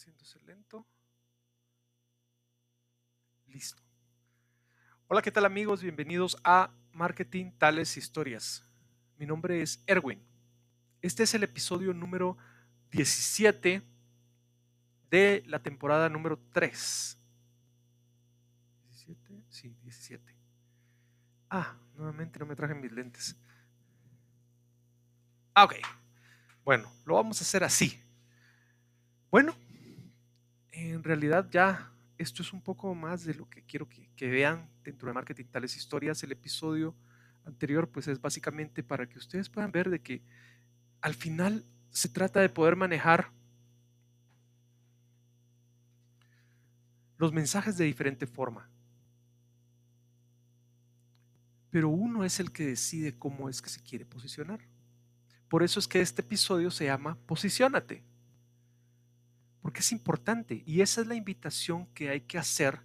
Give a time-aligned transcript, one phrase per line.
[0.00, 0.86] haciéndose lento.
[3.48, 3.82] Listo.
[5.08, 5.82] Hola, ¿qué tal amigos?
[5.82, 8.64] Bienvenidos a Marketing Tales Historias.
[9.18, 10.18] Mi nombre es Erwin.
[11.02, 12.38] Este es el episodio número
[12.92, 13.82] 17
[15.10, 17.18] de la temporada número 3.
[18.88, 19.44] ¿17?
[19.50, 20.34] Sí, 17.
[21.50, 23.36] Ah, nuevamente no me traje mis lentes.
[25.52, 25.74] Ah, ok.
[26.64, 28.02] Bueno, lo vamos a hacer así.
[29.30, 29.54] Bueno,
[31.00, 35.08] en realidad ya esto es un poco más de lo que quiero que, vean dentro
[35.08, 36.22] de Marketing Tales Historias.
[36.22, 36.94] El episodio
[37.46, 40.22] anterior pues es básicamente para que ustedes puedan ver de que
[41.00, 43.32] al final se trata de poder manejar
[47.16, 48.68] los mensajes de diferente forma.
[51.70, 54.60] Pero uno es el que decide cómo es que se quiere posicionar.
[55.48, 58.09] Por eso es que este episodio se llama Posiciónate
[59.60, 62.80] porque es importante y esa es la invitación que hay que hacer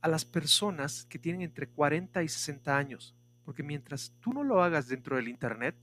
[0.00, 4.62] a las personas que tienen entre 40 y 60 años, porque mientras tú no lo
[4.62, 5.76] hagas dentro del Internet,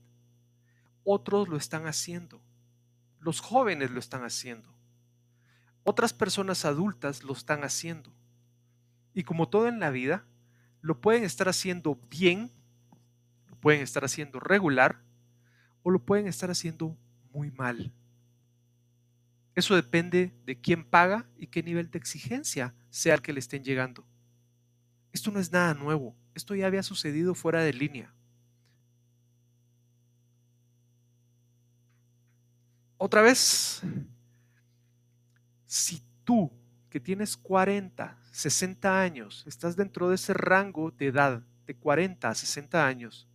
[1.04, 2.40] otros lo están haciendo,
[3.20, 4.74] los jóvenes lo están haciendo,
[5.84, 8.12] otras personas adultas lo están haciendo.
[9.14, 10.26] Y como todo en la vida,
[10.80, 12.52] lo pueden estar haciendo bien,
[13.48, 15.00] lo pueden estar haciendo regular
[15.82, 16.96] o lo pueden estar haciendo
[17.32, 17.92] muy mal.
[19.58, 23.64] Eso depende de quién paga y qué nivel de exigencia sea el que le estén
[23.64, 24.06] llegando.
[25.12, 28.14] Esto no es nada nuevo, esto ya había sucedido fuera de línea.
[32.98, 33.82] Otra vez,
[35.66, 36.52] si tú
[36.88, 42.34] que tienes 40, 60 años, estás dentro de ese rango de edad de 40 a
[42.36, 43.26] 60 años,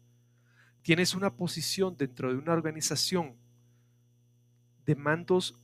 [0.84, 3.36] tienes una posición dentro de una organización
[4.86, 5.60] de mandos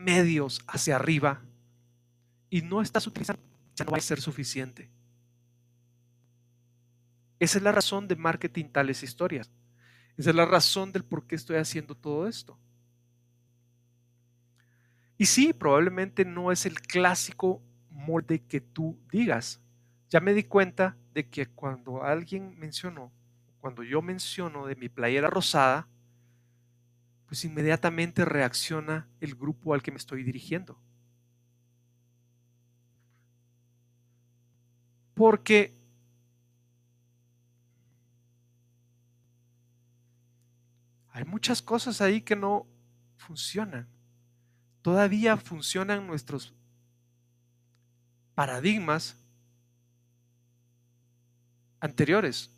[0.00, 1.42] medios hacia arriba
[2.48, 3.42] y no estás utilizando,
[3.74, 4.90] ya no va a ser suficiente.
[7.38, 9.50] Esa es la razón de marketing tales historias.
[10.16, 12.58] Esa es la razón del por qué estoy haciendo todo esto.
[15.16, 19.60] Y sí, probablemente no es el clásico molde que tú digas.
[20.08, 23.12] Ya me di cuenta de que cuando alguien mencionó,
[23.60, 25.88] cuando yo menciono de mi playera rosada,
[27.30, 30.76] pues inmediatamente reacciona el grupo al que me estoy dirigiendo.
[35.14, 35.78] Porque
[41.12, 42.66] hay muchas cosas ahí que no
[43.16, 43.86] funcionan.
[44.82, 46.52] Todavía funcionan nuestros
[48.34, 49.16] paradigmas
[51.78, 52.50] anteriores.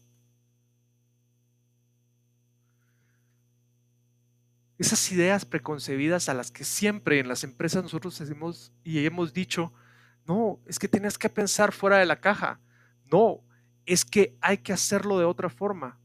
[4.82, 9.72] Esas ideas preconcebidas a las que siempre en las empresas nosotros hacemos y hemos dicho,
[10.26, 12.59] no, es que tienes que pensar fuera de la caja.
[13.10, 13.41] No,
[13.87, 15.98] es que hay que hacerlo de otra forma.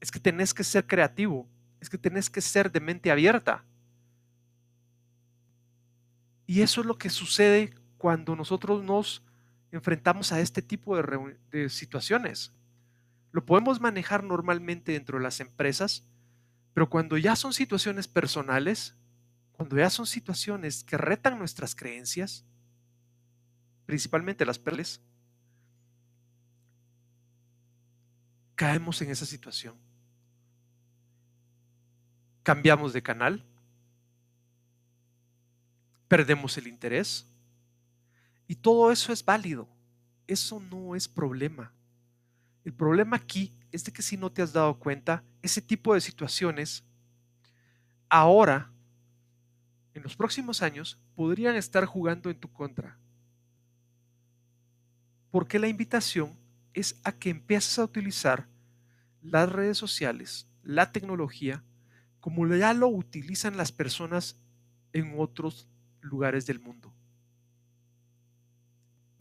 [0.00, 1.46] Es que tenés que ser creativo.
[1.78, 3.64] Es que tenés que ser de mente abierta.
[6.46, 9.22] Y eso es lo que sucede cuando nosotros nos
[9.72, 12.52] enfrentamos a este tipo de, de situaciones.
[13.30, 16.04] Lo podemos manejar normalmente dentro de las empresas,
[16.74, 18.94] pero cuando ya son situaciones personales,
[19.52, 22.44] cuando ya son situaciones que retan nuestras creencias,
[23.86, 25.00] principalmente las perles,
[28.54, 29.74] caemos en esa situación.
[32.42, 33.44] Cambiamos de canal,
[36.08, 37.26] perdemos el interés
[38.48, 39.68] y todo eso es válido.
[40.26, 41.72] Eso no es problema.
[42.64, 46.00] El problema aquí es de que si no te has dado cuenta, ese tipo de
[46.00, 46.84] situaciones
[48.08, 48.70] ahora,
[49.92, 52.96] en los próximos años, podrían estar jugando en tu contra.
[55.30, 56.38] Porque la invitación
[56.72, 58.48] es a que empieces a utilizar
[59.20, 61.62] las redes sociales, la tecnología,
[62.20, 64.38] como ya lo utilizan las personas
[64.92, 65.68] en otros
[66.00, 66.92] lugares del mundo.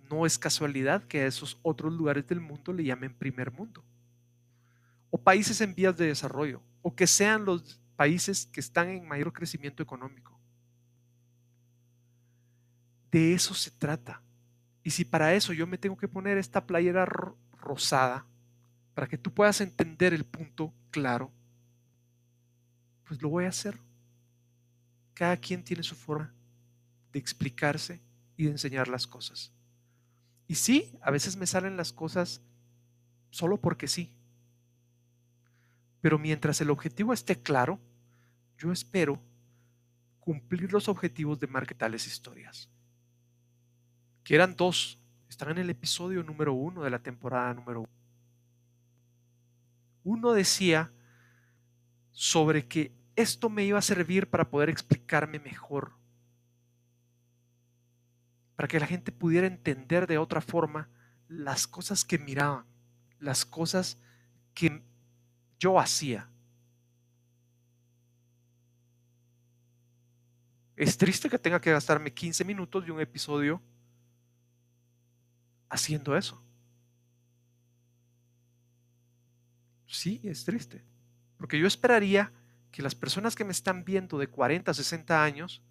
[0.09, 3.83] No es casualidad que a esos otros lugares del mundo le llamen primer mundo
[5.21, 9.83] países en vías de desarrollo, o que sean los países que están en mayor crecimiento
[9.83, 10.39] económico.
[13.11, 14.21] De eso se trata.
[14.83, 18.25] Y si para eso yo me tengo que poner esta playera rosada,
[18.93, 21.31] para que tú puedas entender el punto claro,
[23.05, 23.79] pues lo voy a hacer.
[25.13, 26.33] Cada quien tiene su forma
[27.11, 28.01] de explicarse
[28.37, 29.51] y de enseñar las cosas.
[30.47, 32.41] Y sí, a veces me salen las cosas
[33.29, 34.13] solo porque sí,
[36.01, 37.79] pero mientras el objetivo esté claro,
[38.57, 39.21] yo espero
[40.19, 42.69] cumplir los objetivos de marketales historias.
[44.23, 44.99] Que eran dos.
[45.29, 47.89] Están en el episodio número uno de la temporada número uno.
[50.03, 50.91] Uno decía
[52.11, 55.93] sobre que esto me iba a servir para poder explicarme mejor,
[58.55, 60.89] para que la gente pudiera entender de otra forma
[61.27, 62.65] las cosas que miraban,
[63.19, 63.99] las cosas
[64.53, 64.83] que
[65.61, 66.27] yo hacía.
[70.75, 73.61] Es triste que tenga que gastarme 15 minutos de un episodio
[75.69, 76.41] haciendo eso.
[79.85, 80.83] Sí, es triste.
[81.37, 82.31] Porque yo esperaría
[82.71, 85.61] que las personas que me están viendo de 40 a 60 años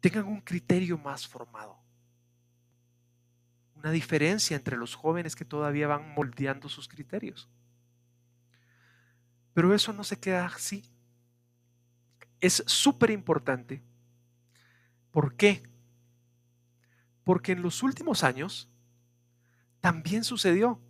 [0.00, 1.76] tengan un criterio más formado.
[3.74, 7.48] Una diferencia entre los jóvenes que todavía van moldeando sus criterios.
[9.54, 10.82] Pero eso no se queda así.
[12.40, 13.82] Es súper importante.
[15.10, 15.62] ¿Por qué?
[17.24, 18.68] Porque en los últimos años
[19.80, 20.80] también sucedió.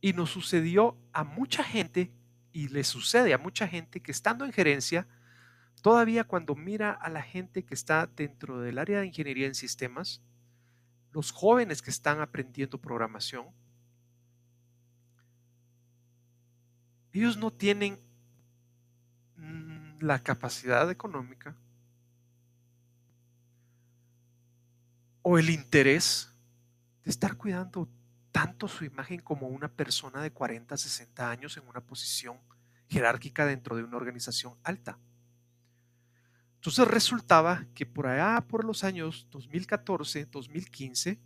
[0.00, 2.12] Y nos sucedió a mucha gente
[2.52, 5.08] y le sucede a mucha gente que estando en gerencia,
[5.82, 10.22] todavía cuando mira a la gente que está dentro del área de ingeniería en sistemas,
[11.12, 13.46] los jóvenes que están aprendiendo programación,
[17.12, 17.98] ellos no tienen
[19.36, 21.56] mm, la capacidad económica
[25.22, 26.32] o el interés
[27.04, 27.88] de estar cuidando
[28.32, 32.38] tanto su imagen como una persona de 40, 60 años en una posición
[32.88, 34.98] jerárquica dentro de una organización alta.
[36.54, 41.20] Entonces resultaba que por allá, por los años 2014, 2015,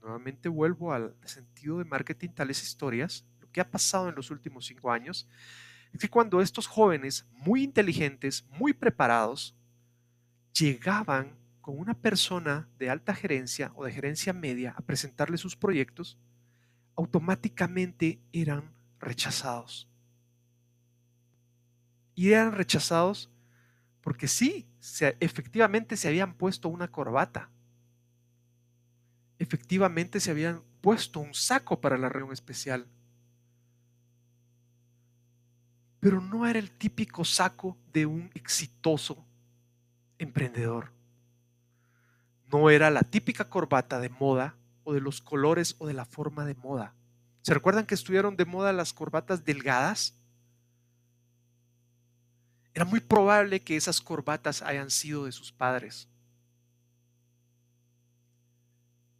[0.00, 4.90] nuevamente vuelvo al sentido de marketing tales historias, que ha pasado en los últimos cinco
[4.90, 5.28] años,
[5.92, 9.54] es que cuando estos jóvenes muy inteligentes, muy preparados,
[10.52, 16.18] llegaban con una persona de alta gerencia o de gerencia media a presentarle sus proyectos,
[16.96, 19.88] automáticamente eran rechazados.
[22.14, 23.30] Y eran rechazados
[24.02, 24.66] porque sí,
[25.20, 27.50] efectivamente se habían puesto una corbata.
[29.38, 32.86] Efectivamente se habían puesto un saco para la reunión especial.
[36.02, 39.24] Pero no era el típico saco de un exitoso
[40.18, 40.90] emprendedor.
[42.50, 46.44] No era la típica corbata de moda o de los colores o de la forma
[46.44, 46.92] de moda.
[47.42, 50.18] ¿Se recuerdan que estuvieron de moda las corbatas delgadas?
[52.74, 56.08] Era muy probable que esas corbatas hayan sido de sus padres.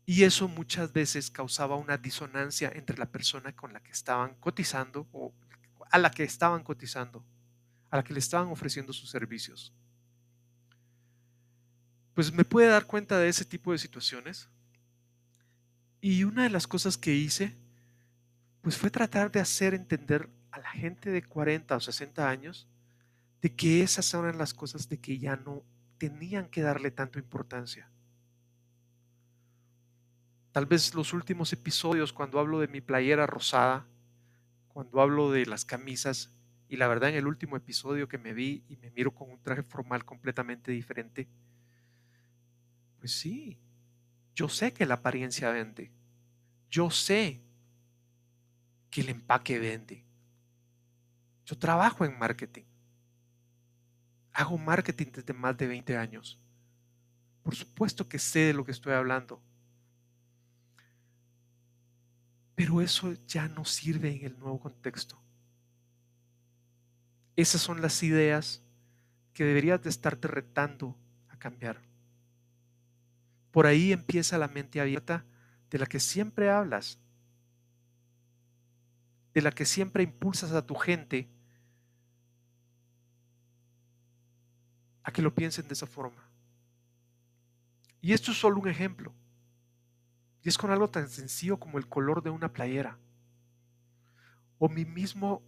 [0.05, 5.07] Y eso muchas veces causaba una disonancia entre la persona con la que estaban cotizando
[5.13, 5.33] o
[5.93, 7.25] a la que estaban cotizando,
[7.91, 9.73] a la que le estaban ofreciendo sus servicios.
[12.15, 14.49] Pues me puede dar cuenta de ese tipo de situaciones.
[16.01, 17.57] Y una de las cosas que hice,
[18.63, 22.67] pues fue tratar de hacer entender a la gente de 40 o 60 años
[23.43, 25.63] de que esas eran las cosas de que ya no
[25.99, 27.91] tenían que darle tanto importancia.
[30.53, 33.87] Tal vez los últimos episodios cuando hablo de mi playera rosada,
[34.73, 36.33] cuando hablo de las camisas,
[36.69, 39.43] y la verdad en el último episodio que me vi y me miro con un
[39.43, 41.29] traje formal completamente diferente,
[42.99, 43.59] pues sí,
[44.35, 45.91] yo sé que la apariencia vende.
[46.71, 47.43] Yo sé
[48.91, 50.05] que el empaque vende.
[51.45, 52.65] Yo trabajo en marketing.
[54.33, 56.41] Hago marketing desde más de 20 años.
[57.43, 59.43] Por supuesto que sé de lo que estoy hablando.
[62.55, 65.19] Pero eso ya no sirve en el nuevo contexto.
[67.35, 68.63] Esas son las ideas
[69.33, 70.97] que deberías de estarte retando
[71.31, 71.81] a cambiar.
[73.51, 75.25] Por ahí empieza la mente abierta
[75.71, 76.99] de la que siempre hablas,
[79.33, 81.29] de la que siempre impulsas a tu gente
[85.03, 86.23] a que lo piensen de esa forma.
[88.01, 89.13] Y esto es solo un ejemplo.
[90.43, 92.99] Y es con algo tan sencillo como el color de una playera.
[94.59, 95.43] O mi mismo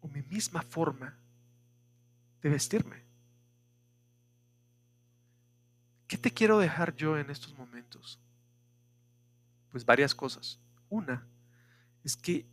[0.00, 1.16] o mi misma forma
[2.42, 3.02] de vestirme.
[6.08, 8.18] ¿Qué te quiero dejar yo en estos momentos?
[9.70, 10.58] Pues varias cosas.
[10.90, 11.24] Una
[12.04, 12.44] es que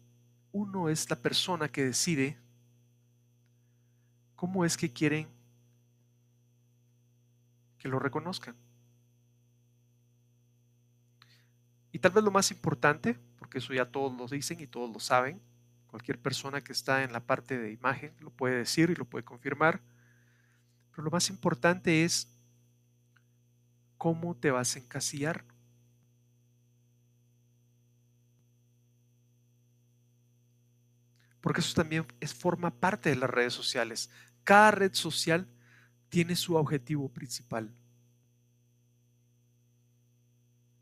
[0.52, 2.38] uno es la persona que decide
[4.36, 5.28] cómo es que quieren
[7.78, 8.56] que lo reconozcan.
[11.92, 15.00] Y tal vez lo más importante, porque eso ya todos lo dicen y todos lo
[15.00, 15.42] saben,
[15.88, 19.26] cualquier persona que está en la parte de imagen lo puede decir y lo puede
[19.26, 19.82] confirmar,
[20.92, 22.28] Pero lo más importante es
[23.98, 25.44] cómo te vas a encasillar.
[31.42, 34.10] Porque eso también es, forma parte de las redes sociales.
[34.44, 35.48] Cada red social
[36.10, 37.72] tiene su objetivo principal.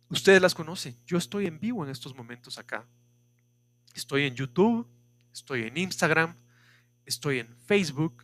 [0.10, 0.98] Ustedes las conocen.
[1.06, 2.88] Yo estoy en vivo en estos momentos acá.
[3.94, 4.88] Estoy en YouTube,
[5.34, 6.36] estoy en Instagram,
[7.06, 8.24] estoy en Facebook,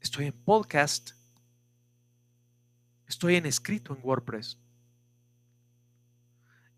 [0.00, 1.12] estoy en podcast,
[3.06, 4.58] estoy en escrito en WordPress.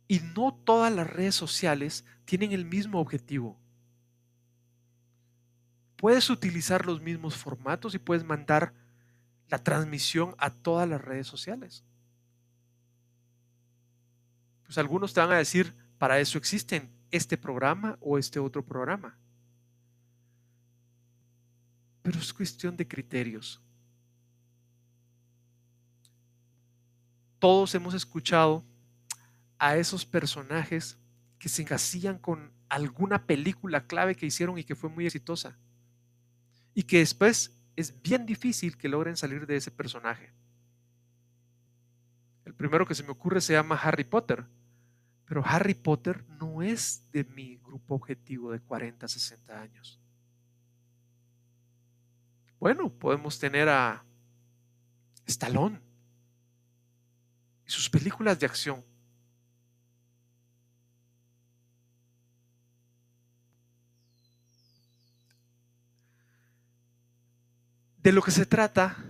[0.08, 3.58] Y no todas las redes sociales tienen el mismo objetivo.
[5.96, 8.74] Puedes utilizar los mismos formatos y puedes mandar
[9.48, 11.84] la transmisión a todas las redes sociales.
[14.72, 19.18] Pues algunos te van a decir, para eso existen este programa o este otro programa.
[22.00, 23.60] Pero es cuestión de criterios.
[27.38, 28.64] Todos hemos escuchado
[29.58, 30.96] a esos personajes
[31.38, 35.58] que se encasillan con alguna película clave que hicieron y que fue muy exitosa.
[36.72, 40.32] Y que después es bien difícil que logren salir de ese personaje.
[42.46, 44.46] El primero que se me ocurre se llama Harry Potter.
[45.32, 49.98] Pero Harry Potter no es de mi grupo objetivo de 40, 60 años.
[52.60, 54.04] Bueno, podemos tener a
[55.24, 55.80] Stallone
[57.66, 58.84] y sus películas de acción.
[67.96, 69.02] De lo que se trata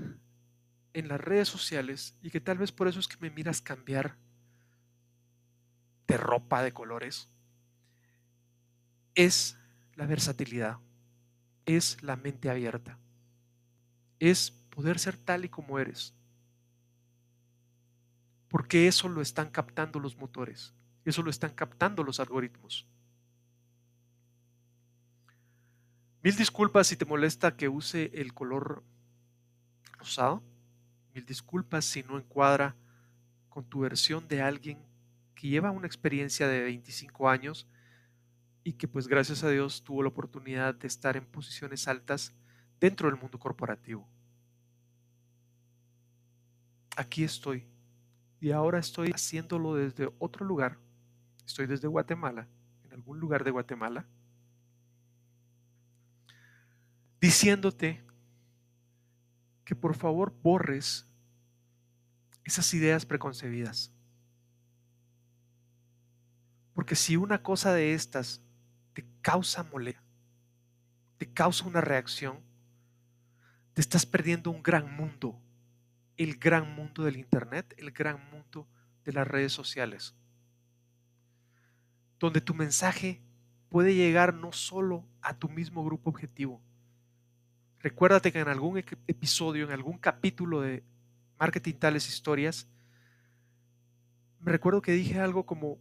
[0.92, 4.16] en las redes sociales y que tal vez por eso es que me miras cambiar
[6.12, 7.28] de ropa de colores
[9.14, 9.58] es
[9.94, 10.78] la versatilidad,
[11.66, 12.98] es la mente abierta
[14.30, 16.14] es poder ser tal y como eres.
[18.48, 20.72] Porque eso lo están captando los motores,
[21.04, 22.86] eso lo están captando los algoritmos.
[26.22, 28.84] Mil disculpas si te molesta que use el color
[29.98, 30.40] rosado.
[31.14, 32.76] Mil disculpas si no encuadra
[33.48, 34.78] con tu versión de alguien
[35.42, 37.66] que lleva una experiencia de 25 años
[38.62, 42.32] y que pues gracias a Dios tuvo la oportunidad de estar en posiciones altas
[42.78, 44.08] dentro del mundo corporativo.
[46.96, 47.66] Aquí estoy.
[48.38, 50.78] Y ahora estoy haciéndolo desde otro lugar.
[51.44, 52.46] Estoy desde Guatemala,
[52.84, 54.06] en algún lugar de Guatemala,
[57.20, 58.00] diciéndote
[59.64, 61.04] que por favor borres
[62.44, 63.90] esas ideas preconcebidas.
[66.82, 68.40] Porque si una cosa de estas
[68.92, 70.02] te causa molestia,
[71.16, 72.40] te causa una reacción,
[73.72, 75.40] te estás perdiendo un gran mundo,
[76.16, 78.66] el gran mundo del Internet, el gran mundo
[79.04, 80.16] de las redes sociales,
[82.18, 83.20] donde tu mensaje
[83.68, 86.60] puede llegar no solo a tu mismo grupo objetivo.
[87.78, 90.82] Recuérdate que en algún episodio, en algún capítulo de
[91.38, 92.66] Marketing Tales Historias,
[94.40, 95.78] me recuerdo que dije algo como,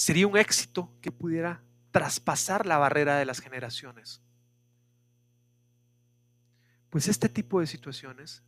[0.00, 4.22] sería un éxito que pudiera traspasar la barrera de las generaciones.
[6.88, 8.42] Pues este tipo de situaciones,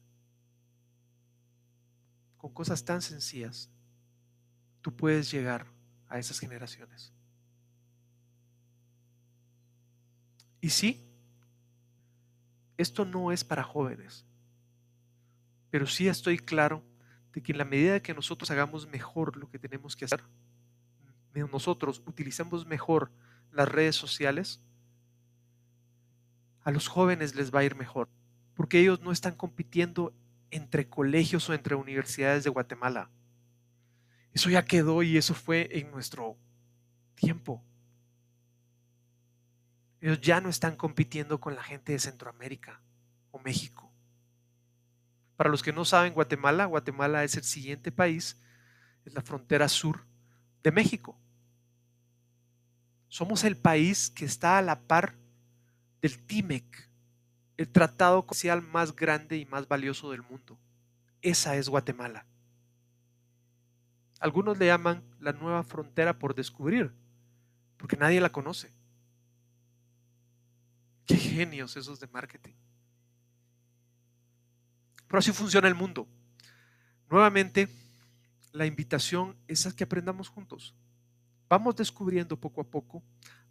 [2.39, 3.69] con cosas tan sencillas,
[4.81, 5.67] tú puedes llegar
[6.09, 7.13] a esas generaciones.
[10.63, 11.07] Y sí,
[12.79, 14.25] esto no es para jóvenes,
[15.71, 16.83] pero sí estoy claro
[17.35, 20.25] de que en la medida que nosotros hagamos mejor lo que tenemos que hacer,
[21.35, 23.11] nosotros utilicemos mejor
[23.51, 24.61] las redes sociales,
[26.63, 28.09] a los jóvenes les va a ir mejor
[28.55, 30.15] porque ellos no están compitiendo
[30.51, 33.11] entre colegios o entre universidades de Guatemala.
[34.33, 36.37] Eso ya quedó y eso fue en nuestro
[37.15, 37.63] tiempo.
[40.01, 42.81] Ellos ya no están compitiendo con la gente de Centroamérica
[43.31, 43.91] o México.
[45.37, 48.41] Para los que no saben, Guatemala, Guatemala es el siguiente país,
[49.05, 50.05] es la frontera sur
[50.63, 51.17] de México.
[53.09, 55.15] Somos el país que está a la par
[56.01, 56.89] del TIMEC,
[57.57, 60.59] el tratado comercial más grande y más valioso del mundo.
[61.21, 62.27] Esa es Guatemala.
[64.19, 66.93] Algunos le llaman la nueva frontera por descubrir,
[67.77, 68.73] porque nadie la conoce.
[71.07, 72.55] Qué genios esos de marketing.
[75.09, 76.09] Pero así funciona el mundo.
[77.11, 77.69] Nuevamente,
[78.53, 80.75] la invitación es a que aprendamos juntos.
[81.49, 83.03] Vamos descubriendo poco a poco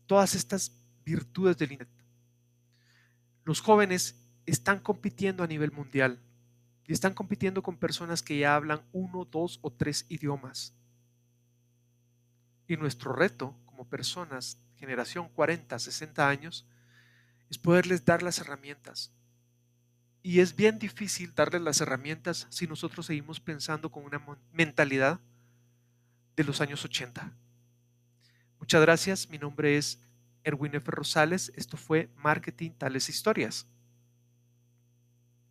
[0.05, 0.71] todas estas
[1.03, 2.01] virtudes del Internet
[3.43, 4.15] los jóvenes
[4.45, 6.19] están compitiendo a nivel mundial
[6.87, 10.73] y están compitiendo con personas que ya hablan uno, dos o tres idiomas.
[12.67, 16.67] Y nuestro reto como personas, generación 40, 60 años,
[17.49, 19.11] es poderles dar las herramientas.
[20.23, 25.19] Y es bien difícil darles las herramientas si nosotros seguimos pensando con una mentalidad
[26.35, 27.31] de los años 80.
[28.59, 29.29] Muchas gracias.
[29.29, 29.99] Mi nombre es
[30.43, 30.91] Erwin F.
[30.91, 31.51] Rosales.
[31.55, 33.65] Esto fue Marketing Tales Historias.